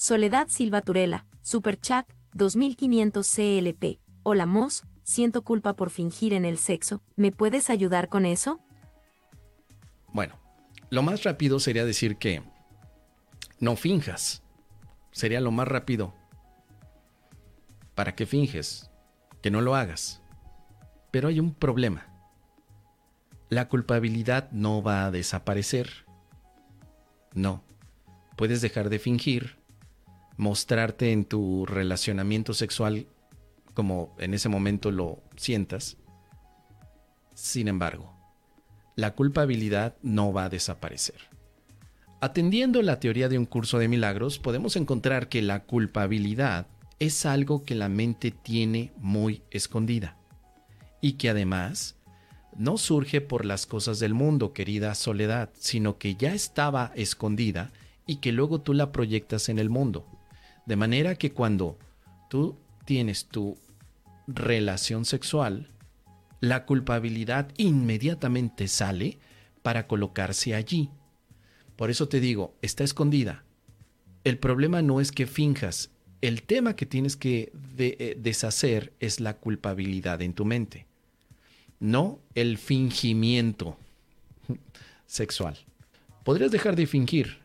Soledad 0.00 0.46
Silva 0.46 0.80
Turela, 0.80 1.26
Superchat, 1.42 2.08
2500 2.32 3.28
CLP. 3.28 3.98
Hola 4.22 4.46
Mos, 4.46 4.84
siento 5.02 5.42
culpa 5.42 5.74
por 5.74 5.90
fingir 5.90 6.34
en 6.34 6.44
el 6.44 6.56
sexo. 6.56 7.02
¿Me 7.16 7.32
puedes 7.32 7.68
ayudar 7.68 8.08
con 8.08 8.24
eso? 8.24 8.60
Bueno, 10.12 10.38
lo 10.88 11.02
más 11.02 11.24
rápido 11.24 11.58
sería 11.58 11.84
decir 11.84 12.16
que 12.16 12.44
no 13.58 13.74
finjas. 13.74 14.44
Sería 15.10 15.40
lo 15.40 15.50
más 15.50 15.66
rápido. 15.66 16.14
¿Para 17.96 18.14
qué 18.14 18.24
finges? 18.24 18.92
Que 19.42 19.50
no 19.50 19.62
lo 19.62 19.74
hagas. 19.74 20.22
Pero 21.10 21.26
hay 21.26 21.40
un 21.40 21.52
problema. 21.52 22.06
La 23.48 23.68
culpabilidad 23.68 24.48
no 24.52 24.80
va 24.80 25.06
a 25.06 25.10
desaparecer. 25.10 26.06
No. 27.34 27.64
Puedes 28.36 28.60
dejar 28.60 28.90
de 28.90 29.00
fingir, 29.00 29.57
mostrarte 30.38 31.12
en 31.12 31.26
tu 31.26 31.66
relacionamiento 31.66 32.54
sexual 32.54 33.06
como 33.74 34.16
en 34.18 34.32
ese 34.32 34.48
momento 34.48 34.90
lo 34.90 35.22
sientas. 35.36 35.98
Sin 37.34 37.68
embargo, 37.68 38.12
la 38.96 39.14
culpabilidad 39.14 39.96
no 40.02 40.32
va 40.32 40.44
a 40.44 40.48
desaparecer. 40.48 41.16
Atendiendo 42.20 42.82
la 42.82 42.98
teoría 42.98 43.28
de 43.28 43.38
un 43.38 43.46
curso 43.46 43.78
de 43.78 43.86
milagros, 43.86 44.38
podemos 44.38 44.74
encontrar 44.74 45.28
que 45.28 45.42
la 45.42 45.64
culpabilidad 45.64 46.66
es 46.98 47.26
algo 47.26 47.64
que 47.64 47.76
la 47.76 47.88
mente 47.88 48.32
tiene 48.32 48.92
muy 48.96 49.42
escondida 49.50 50.16
y 51.00 51.12
que 51.12 51.28
además 51.28 51.96
no 52.56 52.76
surge 52.76 53.20
por 53.20 53.44
las 53.44 53.66
cosas 53.66 54.00
del 54.00 54.14
mundo, 54.14 54.52
querida 54.52 54.96
soledad, 54.96 55.50
sino 55.54 55.98
que 55.98 56.16
ya 56.16 56.34
estaba 56.34 56.90
escondida 56.96 57.70
y 58.04 58.16
que 58.16 58.32
luego 58.32 58.60
tú 58.60 58.74
la 58.74 58.90
proyectas 58.90 59.48
en 59.48 59.60
el 59.60 59.70
mundo. 59.70 60.17
De 60.68 60.76
manera 60.76 61.16
que 61.16 61.32
cuando 61.32 61.76
tú 62.30 62.56
tienes 62.84 63.26
tu 63.26 63.58
relación 64.28 65.04
sexual, 65.04 65.72
la 66.40 66.64
culpabilidad 66.64 67.48
inmediatamente 67.56 68.68
sale 68.68 69.18
para 69.62 69.88
colocarse 69.88 70.54
allí. 70.54 70.90
Por 71.74 71.90
eso 71.90 72.08
te 72.08 72.20
digo, 72.20 72.54
está 72.62 72.84
escondida. 72.84 73.42
El 74.22 74.38
problema 74.38 74.80
no 74.80 75.00
es 75.00 75.10
que 75.10 75.26
finjas, 75.26 75.90
el 76.20 76.42
tema 76.42 76.76
que 76.76 76.86
tienes 76.86 77.16
que 77.16 77.50
eh, 77.78 78.16
deshacer 78.16 78.92
es 79.00 79.18
la 79.18 79.38
culpabilidad 79.38 80.22
en 80.22 80.34
tu 80.34 80.44
mente 80.44 80.86
no 81.80 82.20
el 82.34 82.58
fingimiento 82.58 83.76
sexual. 85.06 85.56
Podrías 86.24 86.50
dejar 86.50 86.76
de 86.76 86.86
fingir, 86.86 87.38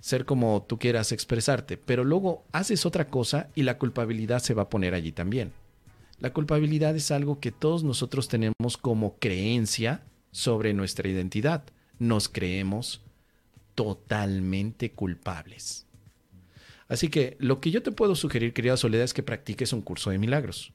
ser 0.00 0.24
como 0.24 0.64
tú 0.68 0.78
quieras 0.78 1.12
expresarte, 1.12 1.76
pero 1.76 2.04
luego 2.04 2.44
haces 2.52 2.86
otra 2.86 3.08
cosa 3.08 3.50
y 3.54 3.62
la 3.62 3.78
culpabilidad 3.78 4.40
se 4.40 4.54
va 4.54 4.62
a 4.62 4.68
poner 4.68 4.94
allí 4.94 5.12
también. 5.12 5.52
La 6.18 6.32
culpabilidad 6.32 6.96
es 6.96 7.10
algo 7.10 7.40
que 7.40 7.52
todos 7.52 7.84
nosotros 7.84 8.28
tenemos 8.28 8.76
como 8.80 9.16
creencia 9.18 10.04
sobre 10.30 10.72
nuestra 10.72 11.08
identidad. 11.08 11.64
Nos 11.98 12.28
creemos 12.28 13.02
totalmente 13.74 14.92
culpables. 14.92 15.86
Así 16.88 17.08
que 17.08 17.36
lo 17.38 17.60
que 17.60 17.70
yo 17.70 17.82
te 17.82 17.92
puedo 17.92 18.14
sugerir, 18.14 18.52
querida 18.52 18.76
Soledad, 18.76 19.04
es 19.04 19.14
que 19.14 19.22
practiques 19.22 19.72
un 19.72 19.82
curso 19.82 20.10
de 20.10 20.18
milagros. 20.18 20.72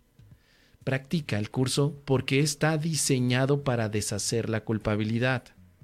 Practica 0.83 1.39
el 1.39 1.52
curso 1.52 2.02
porque 2.05 2.39
está 2.39 2.77
diseñado 2.77 3.64
para 3.64 3.88
deshacer 3.88 4.49
la 4.49 4.64
culpabilidad, 4.64 5.44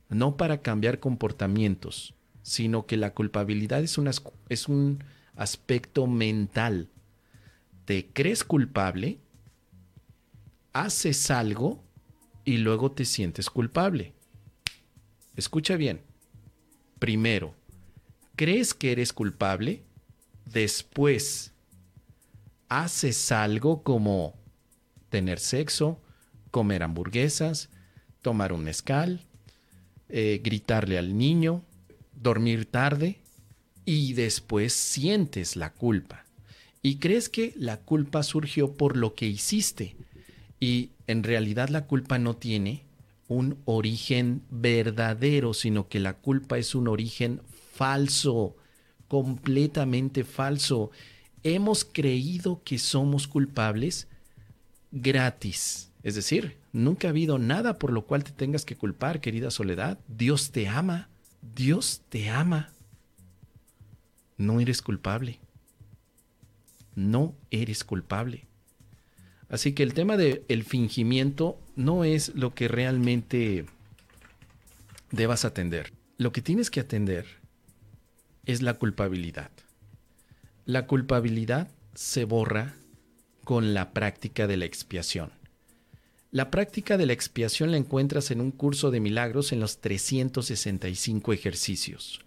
no 0.10 0.38
para 0.38 0.62
cambiar 0.62 1.00
comportamientos, 1.00 2.14
sino 2.48 2.86
que 2.86 2.96
la 2.96 3.14
culpabilidad 3.14 3.84
es, 3.84 4.00
es 4.48 4.68
un 4.70 5.04
aspecto 5.36 6.08
mental. 6.08 6.88
Te 7.84 8.08
crees 8.08 8.46
culpable, 8.46 9.20
haces 10.72 11.30
algo 11.30 11.84
y 12.46 12.60
luego 12.60 12.94
te 12.94 13.04
sientes 13.04 13.50
culpable. 13.50 14.14
Escucha 15.36 15.76
bien. 15.76 16.00
Primero, 17.00 17.54
crees 18.38 18.74
que 18.74 18.94
eres 18.94 19.12
culpable, 19.12 19.84
después 20.46 21.52
haces 22.70 23.30
algo 23.34 23.84
como 23.84 24.36
tener 25.10 25.40
sexo, 25.40 26.00
comer 26.52 26.82
hamburguesas, 26.82 27.70
tomar 28.22 28.54
un 28.54 28.64
mezcal, 28.64 29.26
eh, 30.08 30.40
gritarle 30.42 30.98
al 30.98 31.18
niño, 31.18 31.66
dormir 32.22 32.66
tarde 32.66 33.20
y 33.86 34.14
después 34.14 34.74
sientes 34.74 35.56
la 35.56 35.72
culpa. 35.74 36.26
Y 36.82 36.98
crees 36.98 37.30
que 37.30 37.54
la 37.58 37.78
culpa 37.78 38.24
surgió 38.24 38.74
por 38.74 38.98
lo 38.98 39.16
que 39.16 39.26
hiciste. 39.28 39.96
Y 40.60 40.92
en 41.08 41.24
realidad 41.24 41.70
la 41.70 41.86
culpa 41.86 42.20
no 42.20 42.36
tiene 42.36 42.84
un 43.28 43.58
origen 43.66 44.42
verdadero, 44.50 45.54
sino 45.54 45.88
que 45.88 46.00
la 46.00 46.14
culpa 46.14 46.58
es 46.58 46.76
un 46.76 46.88
origen 46.88 47.42
falso, 47.74 48.56
completamente 49.08 50.24
falso. 50.24 50.92
Hemos 51.44 51.86
creído 51.86 52.62
que 52.64 52.80
somos 52.80 53.28
culpables 53.28 54.08
gratis. 54.92 55.92
Es 56.04 56.16
decir, 56.16 56.58
nunca 56.72 57.08
ha 57.08 57.12
habido 57.12 57.38
nada 57.38 57.78
por 57.80 57.92
lo 57.92 58.06
cual 58.06 58.24
te 58.24 58.32
tengas 58.32 58.66
que 58.66 58.78
culpar, 58.78 59.20
querida 59.20 59.52
soledad. 59.52 60.00
Dios 60.08 60.52
te 60.52 60.68
ama. 60.68 61.10
Dios 61.42 62.02
te 62.10 62.30
ama. 62.30 62.72
No 64.38 64.60
eres 64.60 64.82
culpable. 64.82 65.40
No 66.96 67.36
eres 67.52 67.84
culpable. 67.84 68.48
Así 69.50 69.74
que 69.74 69.84
el 69.84 69.94
tema 69.94 70.18
del 70.18 70.44
el 70.50 70.64
fingimiento 70.64 71.60
no 71.76 72.04
es 72.04 72.36
lo 72.36 72.54
que 72.54 72.68
realmente 72.68 73.66
debas 75.12 75.46
atender. 75.46 75.94
Lo 76.18 76.32
que 76.32 76.42
tienes 76.42 76.70
que 76.70 76.80
atender 76.80 77.26
es 78.46 78.62
la 78.62 78.74
culpabilidad. 78.74 79.52
La 80.66 80.86
culpabilidad 80.86 81.70
se 81.94 82.26
borra 82.26 82.76
con 83.44 83.74
la 83.74 83.92
práctica 83.92 84.48
de 84.48 84.58
la 84.58 84.66
expiación. 84.66 85.32
La 86.32 86.52
práctica 86.52 86.98
de 86.98 87.06
la 87.06 87.14
expiación 87.14 87.72
la 87.72 87.78
encuentras 87.78 88.32
en 88.32 88.42
un 88.42 88.52
curso 88.52 88.92
de 88.92 89.00
milagros 89.00 89.52
en 89.52 89.60
los 89.60 89.80
365 89.80 91.34
ejercicios. 91.34 92.22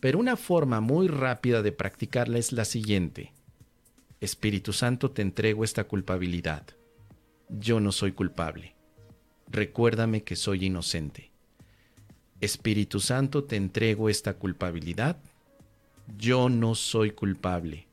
Pero 0.00 0.18
una 0.18 0.36
forma 0.36 0.80
muy 0.80 1.08
rápida 1.08 1.62
de 1.62 1.72
practicarla 1.72 2.38
es 2.38 2.52
la 2.52 2.64
siguiente. 2.64 3.32
Espíritu 4.20 4.72
Santo, 4.72 5.10
te 5.10 5.22
entrego 5.22 5.64
esta 5.64 5.84
culpabilidad. 5.84 6.66
Yo 7.48 7.80
no 7.80 7.92
soy 7.92 8.12
culpable. 8.12 8.74
Recuérdame 9.50 10.22
que 10.24 10.36
soy 10.36 10.66
inocente. 10.66 11.30
Espíritu 12.40 13.00
Santo, 13.00 13.44
te 13.44 13.56
entrego 13.56 14.08
esta 14.08 14.34
culpabilidad. 14.34 15.18
Yo 16.16 16.48
no 16.48 16.74
soy 16.74 17.10
culpable 17.10 17.86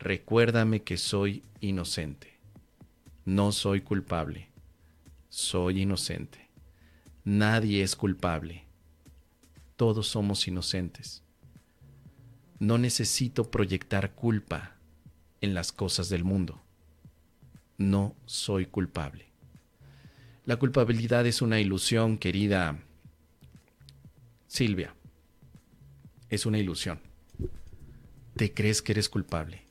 recuérdame 0.00 0.82
que 0.82 0.96
soy 0.96 1.44
inocente. 1.60 2.38
No 3.24 3.52
soy 3.52 3.82
culpable. 3.82 4.49
Soy 5.30 5.82
inocente. 5.82 6.50
Nadie 7.22 7.84
es 7.84 7.94
culpable. 7.94 8.64
Todos 9.76 10.08
somos 10.08 10.46
inocentes. 10.48 11.22
No 12.58 12.78
necesito 12.78 13.48
proyectar 13.48 14.16
culpa 14.16 14.74
en 15.40 15.54
las 15.54 15.70
cosas 15.70 16.08
del 16.08 16.24
mundo. 16.24 16.60
No 17.78 18.16
soy 18.26 18.66
culpable. 18.66 19.26
La 20.46 20.56
culpabilidad 20.56 21.24
es 21.26 21.42
una 21.42 21.60
ilusión, 21.60 22.18
querida 22.18 22.80
Silvia. 24.48 24.96
Es 26.28 26.44
una 26.44 26.58
ilusión. 26.58 26.98
Te 28.34 28.52
crees 28.52 28.82
que 28.82 28.92
eres 28.92 29.08
culpable. 29.08 29.62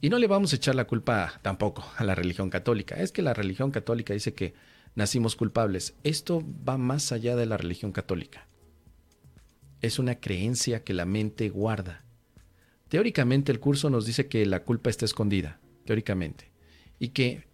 Y 0.00 0.08
no 0.08 0.18
le 0.18 0.26
vamos 0.26 0.54
a 0.54 0.56
echar 0.56 0.74
la 0.74 0.86
culpa 0.86 1.38
tampoco 1.42 1.84
a 1.98 2.02
la 2.02 2.14
religión 2.14 2.48
católica. 2.48 2.94
Es 2.94 3.12
que 3.12 3.20
la 3.20 3.34
religión 3.34 3.70
católica 3.70 4.14
dice 4.14 4.32
que 4.32 4.54
nacimos 4.94 5.36
culpables. 5.36 5.94
Esto 6.02 6.44
va 6.68 6.78
más 6.78 7.12
allá 7.12 7.36
de 7.36 7.46
la 7.46 7.56
religión 7.56 7.92
católica. 7.92 8.46
Es 9.80 9.98
una 9.98 10.16
creencia 10.20 10.84
que 10.84 10.94
la 10.94 11.04
mente 11.04 11.48
guarda. 11.48 12.04
Teóricamente 12.88 13.52
el 13.52 13.60
curso 13.60 13.90
nos 13.90 14.06
dice 14.06 14.28
que 14.28 14.44
la 14.46 14.64
culpa 14.64 14.90
está 14.90 15.04
escondida, 15.04 15.58
teóricamente, 15.84 16.50
y 16.98 17.08
que 17.08 17.44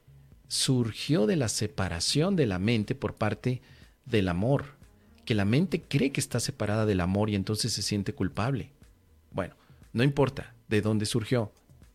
surgió 0.49 1.27
de 1.27 1.37
la 1.37 1.49
separación 1.49 2.35
de 2.35 2.47
la 2.47 2.59
mente 2.59 2.95
por 2.95 3.15
parte 3.15 3.63
del 4.05 4.29
amor, 4.29 4.77
que 5.25 5.35
la 5.35 5.45
mente 5.45 5.83
cree 5.83 6.11
que 6.11 6.21
está 6.21 6.41
separada 6.41 6.87
del 6.87 7.01
amor 7.01 7.31
y 7.31 7.35
entonces 7.35 7.73
se 7.73 7.83
siente 7.83 8.15
culpable. 8.15 8.73
Bueno, 9.31 9.55
no 9.93 10.03
importa 10.03 10.55
de 10.69 10.81
dónde 10.81 11.07
surgió, 11.07 11.53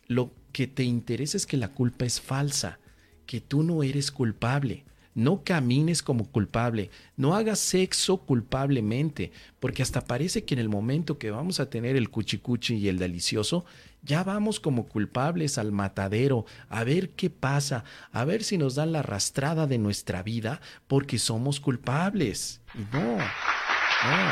lo 0.07 0.31
que 0.51 0.68
te 0.68 0.84
interesa 0.84 1.38
es 1.38 1.45
que 1.45 1.57
la 1.57 1.69
culpa 1.69 2.06
es 2.06 2.22
falsa, 2.22 2.80
que 3.25 3.42
tú 3.42 3.63
no 3.63 3.84
eres 3.84 4.12
culpable. 4.12 4.86
No 5.15 5.44
camines 5.44 6.01
como 6.01 6.25
culpable, 6.25 6.89
no 7.18 7.36
hagas 7.36 7.60
sexo 7.60 8.18
culpablemente, 8.18 9.31
porque 9.60 9.83
hasta 9.83 10.01
parece 10.01 10.44
que 10.44 10.56
en 10.56 10.60
el 10.60 10.69
momento 10.69 11.18
que 11.18 11.31
vamos 11.31 11.60
a 11.60 11.69
tener 11.69 11.95
el 11.95 12.10
cuchicuchi 12.10 12.75
y 12.75 12.89
el 12.89 12.98
delicioso, 12.98 13.65
ya 14.01 14.24
vamos 14.24 14.60
como 14.60 14.88
culpables 14.88 15.57
al 15.57 15.71
matadero, 15.71 16.45
a 16.69 16.83
ver 16.83 17.12
qué 17.12 17.30
pasa, 17.30 17.83
a 18.12 18.25
ver 18.25 18.44
si 18.44 18.57
nos 18.57 18.75
dan 18.75 18.92
la 18.92 19.00
arrastrada 19.00 19.68
de 19.68 19.77
nuestra 19.77 20.24
vida, 20.24 20.62
porque 20.88 21.19
somos 21.19 21.59
culpables. 21.59 22.62
Y 22.75 22.80
no, 22.94 23.18
no. 23.18 24.31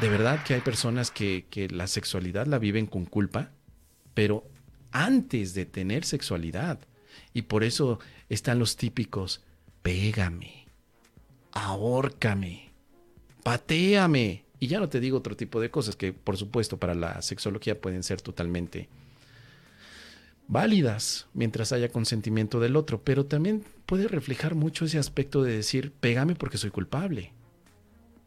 De 0.00 0.08
verdad 0.08 0.42
que 0.44 0.54
hay 0.54 0.60
personas 0.60 1.10
que, 1.10 1.46
que 1.50 1.68
la 1.68 1.86
sexualidad 1.86 2.46
la 2.46 2.58
viven 2.58 2.86
con 2.86 3.04
culpa, 3.04 3.50
pero 4.14 4.48
antes 4.92 5.54
de 5.54 5.66
tener 5.66 6.04
sexualidad. 6.04 6.78
Y 7.34 7.42
por 7.42 7.64
eso 7.64 7.98
están 8.28 8.58
los 8.58 8.76
típicos, 8.76 9.42
pégame, 9.82 10.66
ahórcame, 11.52 12.70
pateame. 13.42 14.44
Y 14.58 14.68
ya 14.68 14.78
no 14.78 14.88
te 14.88 15.00
digo 15.00 15.18
otro 15.18 15.36
tipo 15.36 15.60
de 15.60 15.70
cosas 15.70 15.96
que 15.96 16.12
por 16.12 16.36
supuesto 16.36 16.78
para 16.78 16.94
la 16.94 17.20
sexología 17.20 17.80
pueden 17.80 18.02
ser 18.02 18.22
totalmente 18.22 18.88
válidas 20.48 21.28
mientras 21.34 21.72
haya 21.72 21.90
consentimiento 21.90 22.60
del 22.60 22.76
otro, 22.76 23.02
pero 23.02 23.26
también 23.26 23.64
puede 23.86 24.06
reflejar 24.06 24.54
mucho 24.54 24.84
ese 24.84 24.98
aspecto 24.98 25.42
de 25.42 25.56
decir, 25.56 25.92
pégame 25.92 26.34
porque 26.34 26.58
soy 26.58 26.70
culpable. 26.70 27.32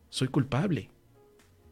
Soy 0.10 0.28
culpable. 0.28 0.90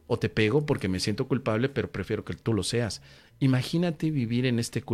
O 0.06 0.18
te 0.18 0.28
pego 0.28 0.64
porque 0.64 0.88
me 0.88 1.00
siento 1.00 1.26
culpable, 1.26 1.68
pero 1.68 1.90
prefiero 1.90 2.24
que 2.24 2.34
tú 2.34 2.52
lo 2.52 2.62
seas. 2.62 3.02
Imagínate 3.40 4.10
vivir 4.10 4.46
en 4.46 4.58
este, 4.58 4.84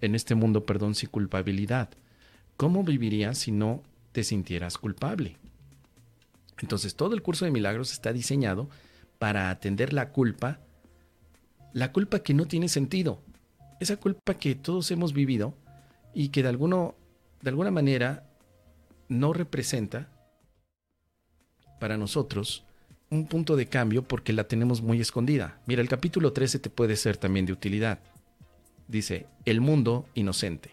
en 0.00 0.14
este 0.14 0.34
mundo 0.34 0.64
perdón, 0.64 0.94
sin 0.94 1.10
culpabilidad. 1.10 1.90
¿Cómo 2.56 2.82
vivirías 2.82 3.38
si 3.38 3.52
no 3.52 3.82
te 4.12 4.24
sintieras 4.24 4.78
culpable? 4.78 5.36
Entonces 6.60 6.94
todo 6.94 7.14
el 7.14 7.22
curso 7.22 7.44
de 7.44 7.50
milagros 7.50 7.92
está 7.92 8.12
diseñado 8.12 8.68
para 9.18 9.50
atender 9.50 9.92
la 9.92 10.10
culpa, 10.10 10.60
la 11.72 11.92
culpa 11.92 12.20
que 12.20 12.34
no 12.34 12.46
tiene 12.46 12.68
sentido, 12.68 13.22
esa 13.80 13.96
culpa 13.96 14.34
que 14.34 14.54
todos 14.54 14.90
hemos 14.90 15.12
vivido 15.12 15.54
y 16.14 16.28
que 16.28 16.42
de, 16.42 16.50
de 16.50 17.50
alguna 17.50 17.70
manera 17.70 18.26
no 19.08 19.32
representa 19.32 20.08
para 21.78 21.96
nosotros 21.96 22.64
un 23.10 23.26
punto 23.26 23.56
de 23.56 23.66
cambio 23.66 24.02
porque 24.02 24.32
la 24.32 24.44
tenemos 24.44 24.82
muy 24.82 25.00
escondida. 25.00 25.60
Mira, 25.66 25.82
el 25.82 25.88
capítulo 25.88 26.32
13 26.32 26.60
te 26.60 26.70
puede 26.70 26.96
ser 26.96 27.16
también 27.16 27.46
de 27.46 27.52
utilidad. 27.52 27.98
Dice, 28.86 29.26
el 29.44 29.60
mundo 29.60 30.06
inocente. 30.14 30.70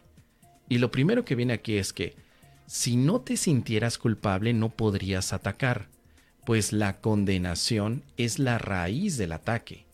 Y 0.69 0.77
lo 0.77 0.91
primero 0.91 1.25
que 1.25 1.35
viene 1.35 1.53
aquí 1.53 1.77
es 1.77 1.93
que 1.93 2.15
si 2.67 2.97
no 2.97 3.21
te 3.21 3.37
sintieras 3.37 3.97
culpable 3.97 4.53
no 4.53 4.69
podrías 4.69 5.33
atacar, 5.33 5.87
pues 6.45 6.73
la 6.73 6.99
condenación 6.99 8.03
es 8.17 8.39
la 8.39 8.57
raíz 8.57 9.17
del 9.17 9.31
ataque. 9.31 9.85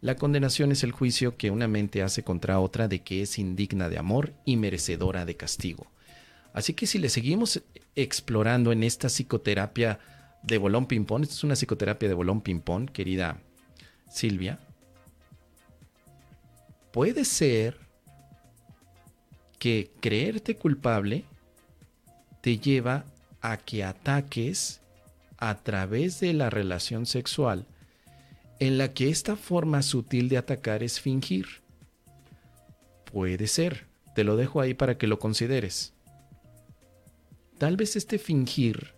La 0.00 0.16
condenación 0.16 0.72
es 0.72 0.82
el 0.82 0.90
juicio 0.90 1.36
que 1.36 1.50
una 1.50 1.68
mente 1.68 2.02
hace 2.02 2.24
contra 2.24 2.58
otra 2.58 2.88
de 2.88 3.00
que 3.02 3.22
es 3.22 3.38
indigna 3.38 3.88
de 3.88 3.98
amor 3.98 4.32
y 4.44 4.56
merecedora 4.56 5.24
de 5.24 5.36
castigo. 5.36 5.86
Así 6.52 6.74
que 6.74 6.86
si 6.86 6.98
le 6.98 7.08
seguimos 7.08 7.62
explorando 7.94 8.72
en 8.72 8.82
esta 8.82 9.08
psicoterapia 9.08 10.00
de 10.42 10.58
bolón 10.58 10.86
ping-pong. 10.86 11.22
Esto 11.22 11.34
es 11.34 11.44
una 11.44 11.54
psicoterapia 11.54 12.08
de 12.08 12.14
bolón 12.14 12.40
ping-pong, 12.40 12.90
querida 12.90 13.40
Silvia. 14.10 14.58
Puede 16.92 17.24
ser 17.24 17.78
que 19.58 19.92
creerte 20.00 20.56
culpable 20.56 21.24
te 22.42 22.58
lleva 22.58 23.04
a 23.40 23.56
que 23.56 23.84
ataques 23.84 24.80
a 25.38 25.54
través 25.56 26.20
de 26.20 26.34
la 26.34 26.50
relación 26.50 27.06
sexual 27.06 27.66
en 28.58 28.78
la 28.78 28.92
que 28.92 29.08
esta 29.08 29.34
forma 29.34 29.82
sutil 29.82 30.28
de 30.28 30.36
atacar 30.36 30.82
es 30.82 31.00
fingir. 31.00 31.46
Puede 33.10 33.46
ser, 33.46 33.86
te 34.14 34.22
lo 34.22 34.36
dejo 34.36 34.60
ahí 34.60 34.74
para 34.74 34.98
que 34.98 35.06
lo 35.06 35.18
consideres. 35.18 35.94
Tal 37.58 37.76
vez 37.76 37.96
este 37.96 38.18
fingir 38.18 38.92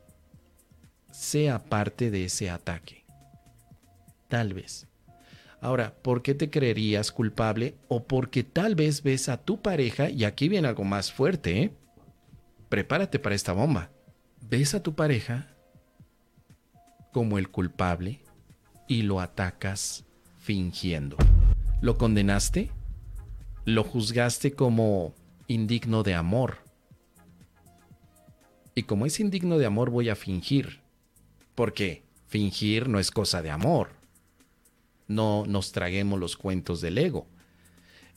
sea 1.11 1.59
parte 1.61 2.11
de 2.11 2.27
ese 2.27 2.51
ataque. 2.51 3.05
Tal 4.29 4.53
vez. 4.53 4.87
Ahora, 5.61 5.95
¿por 6.03 6.23
qué 6.23 6.35
te 6.35 6.51
creerías 6.51 7.11
culpable? 7.11 7.75
O 7.89 8.05
porque 8.05 8.43
tal 8.43 8.75
vez 8.75 9.03
ves 9.03 9.29
a 9.29 9.39
tu 9.39 9.63
pareja, 9.63 10.11
y 10.11 10.25
aquí 10.25 10.49
viene 10.49 10.69
algo 10.69 10.85
más 10.85 11.11
fuerte, 11.11 11.63
¿eh? 11.63 11.71
Prepárate 12.75 13.21
para 13.21 13.37
esta 13.37 13.53
bomba. 13.53 13.93
Ves 14.51 14.75
a 14.75 14.83
tu 14.83 14.97
pareja 14.97 15.47
como 17.13 17.39
el 17.39 17.49
culpable 17.49 18.19
y 18.89 19.03
lo 19.03 19.21
atacas 19.21 20.05
fingiendo. 20.41 21.17
¿Lo 21.81 21.97
condenaste? 21.97 22.73
¿Lo 23.65 23.85
juzgaste 23.85 24.55
como 24.55 25.15
indigno 25.47 26.03
de 26.03 26.15
amor? 26.15 26.65
Y 28.75 28.83
como 28.83 29.07
es 29.07 29.21
indigno 29.21 29.59
de 29.59 29.67
amor 29.67 29.91
voy 29.91 30.09
a 30.09 30.17
fingir. 30.17 30.81
Porque 31.55 32.03
fingir 32.27 32.89
no 32.89 32.99
es 32.99 33.13
cosa 33.13 33.41
de 33.41 33.53
amor. 33.53 33.91
No 35.07 35.45
nos 35.47 35.71
traguemos 35.71 36.19
los 36.19 36.37
cuentos 36.37 36.81
del 36.81 36.99
ego. 36.99 37.29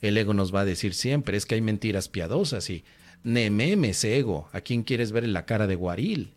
El 0.00 0.18
ego 0.18 0.34
nos 0.34 0.52
va 0.52 0.62
a 0.62 0.64
decir 0.64 0.94
siempre, 0.94 1.36
es 1.36 1.46
que 1.46 1.54
hay 1.54 1.60
mentiras 1.60 2.08
piadosas 2.08 2.68
y 2.70 2.82
nememes 3.22 4.02
ego, 4.04 4.48
¿a 4.52 4.60
quién 4.60 4.82
quieres 4.82 5.12
ver 5.12 5.24
en 5.24 5.32
la 5.32 5.46
cara 5.46 5.66
de 5.66 5.74
guaril? 5.74 6.34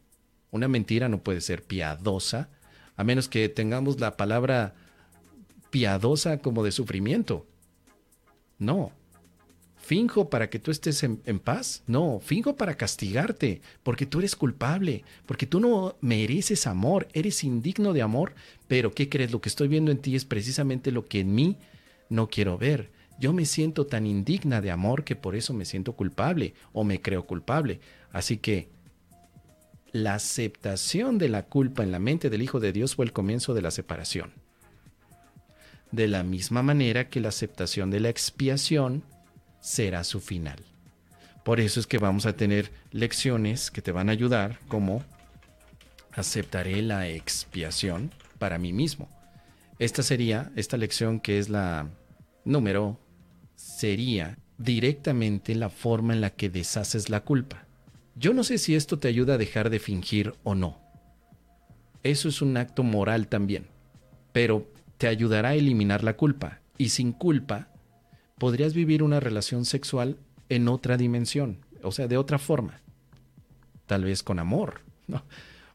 Una 0.51 0.67
mentira 0.67 1.09
no 1.09 1.23
puede 1.23 1.41
ser 1.41 1.63
piadosa, 1.63 2.49
a 2.95 3.03
menos 3.03 3.29
que 3.29 3.49
tengamos 3.49 3.99
la 3.99 4.17
palabra 4.17 4.75
piadosa 5.69 6.39
como 6.39 6.63
de 6.63 6.71
sufrimiento. 6.71 7.47
No, 8.59 8.91
¿Finjo 9.81 10.29
para 10.29 10.49
que 10.49 10.59
tú 10.59 10.69
estés 10.69 11.03
en, 11.03 11.39
paz? 11.39 11.83
No, 11.87 12.19
finjo 12.23 12.55
para 12.55 12.75
castigarte, 12.75 13.61
porque 13.81 14.05
tú 14.05 14.19
eres 14.19 14.35
culpable, 14.35 15.03
porque 15.25 15.47
tú 15.47 15.59
no 15.59 15.97
mereces 16.01 16.67
amor, 16.67 17.07
eres 17.13 17.43
indigno 17.43 17.91
de 17.91 18.03
amor, 18.03 18.35
pero 18.67 18.93
¿qué 18.93 19.09
crees? 19.09 19.31
Lo 19.31 19.41
que 19.41 19.49
estoy 19.49 19.67
viendo 19.67 19.91
en 19.91 19.97
ti 19.97 20.15
es 20.15 20.23
precisamente 20.23 20.91
lo 20.91 21.05
que 21.07 21.21
en 21.21 21.33
mí 21.33 21.57
no 22.09 22.29
quiero 22.29 22.59
ver. 22.59 22.91
Yo 23.21 23.33
me 23.33 23.45
siento 23.45 23.85
tan 23.85 24.07
indigna 24.07 24.61
de 24.61 24.71
amor 24.71 25.03
que 25.03 25.15
por 25.15 25.35
eso 25.35 25.53
me 25.53 25.65
siento 25.65 25.93
culpable 25.93 26.55
o 26.73 26.83
me 26.83 27.03
creo 27.03 27.27
culpable. 27.27 27.79
Así 28.11 28.37
que 28.37 28.69
la 29.91 30.15
aceptación 30.15 31.19
de 31.19 31.29
la 31.29 31.43
culpa 31.43 31.83
en 31.83 31.91
la 31.91 31.99
mente 31.99 32.31
del 32.31 32.41
Hijo 32.41 32.59
de 32.59 32.73
Dios 32.73 32.95
fue 32.95 33.05
el 33.05 33.13
comienzo 33.13 33.53
de 33.53 33.61
la 33.61 33.69
separación. 33.69 34.31
De 35.91 36.07
la 36.07 36.23
misma 36.23 36.63
manera 36.63 37.09
que 37.09 37.19
la 37.19 37.29
aceptación 37.29 37.91
de 37.91 37.99
la 37.99 38.09
expiación 38.09 39.03
será 39.59 40.03
su 40.03 40.19
final. 40.19 40.57
Por 41.43 41.59
eso 41.59 41.79
es 41.79 41.85
que 41.85 41.99
vamos 41.99 42.25
a 42.25 42.35
tener 42.35 42.71
lecciones 42.89 43.69
que 43.69 43.83
te 43.83 43.91
van 43.91 44.09
a 44.09 44.13
ayudar 44.13 44.57
como 44.67 45.03
aceptaré 46.13 46.81
la 46.81 47.07
expiación 47.07 48.09
para 48.39 48.57
mí 48.57 48.73
mismo. 48.73 49.07
Esta 49.77 50.01
sería, 50.01 50.51
esta 50.55 50.75
lección 50.75 51.19
que 51.19 51.37
es 51.37 51.49
la 51.49 51.87
número, 52.45 52.97
sería 53.81 54.37
directamente 54.59 55.55
la 55.55 55.69
forma 55.69 56.13
en 56.13 56.21
la 56.21 56.29
que 56.29 56.51
deshaces 56.51 57.09
la 57.09 57.21
culpa. 57.21 57.65
Yo 58.15 58.31
no 58.35 58.43
sé 58.43 58.59
si 58.59 58.75
esto 58.75 58.99
te 58.99 59.07
ayuda 59.07 59.33
a 59.33 59.37
dejar 59.39 59.71
de 59.71 59.79
fingir 59.79 60.35
o 60.43 60.53
no. 60.53 60.77
Eso 62.03 62.29
es 62.29 62.43
un 62.43 62.55
acto 62.57 62.83
moral 62.83 63.27
también, 63.27 63.65
pero 64.33 64.71
te 64.99 65.07
ayudará 65.07 65.49
a 65.49 65.55
eliminar 65.55 66.03
la 66.03 66.15
culpa. 66.15 66.59
Y 66.77 66.89
sin 66.89 67.11
culpa 67.11 67.69
podrías 68.37 68.75
vivir 68.75 69.01
una 69.01 69.19
relación 69.19 69.65
sexual 69.65 70.17
en 70.49 70.67
otra 70.67 70.95
dimensión, 70.95 71.57
o 71.81 71.91
sea, 71.91 72.07
de 72.07 72.17
otra 72.17 72.37
forma. 72.37 72.81
Tal 73.87 74.03
vez 74.03 74.21
con 74.21 74.37
amor, 74.37 74.81
¿no? 75.07 75.23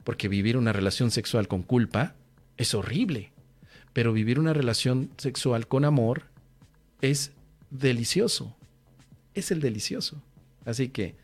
Porque 0.04 0.28
vivir 0.28 0.56
una 0.56 0.72
relación 0.72 1.10
sexual 1.10 1.48
con 1.48 1.64
culpa 1.64 2.14
es 2.56 2.72
horrible, 2.72 3.32
pero 3.92 4.12
vivir 4.12 4.38
una 4.38 4.52
relación 4.52 5.10
sexual 5.16 5.66
con 5.66 5.84
amor 5.84 6.26
es 7.00 7.32
delicioso. 7.70 8.56
Es 9.34 9.50
el 9.50 9.60
delicioso. 9.60 10.22
Así 10.64 10.88
que 10.88 11.16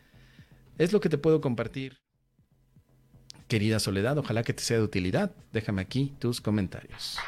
es 0.77 0.93
lo 0.93 0.99
que 0.99 1.09
te 1.09 1.17
puedo 1.17 1.41
compartir. 1.41 1.97
Querida 3.47 3.79
Soledad, 3.79 4.17
ojalá 4.17 4.43
que 4.43 4.53
te 4.53 4.63
sea 4.63 4.77
de 4.77 4.83
utilidad. 4.83 5.31
Déjame 5.51 5.81
aquí 5.81 6.13
tus 6.19 6.41
comentarios. 6.41 7.19